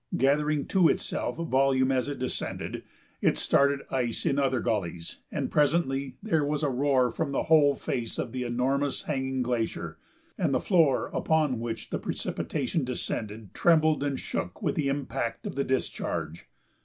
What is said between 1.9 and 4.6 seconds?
as it descended, it started ice in other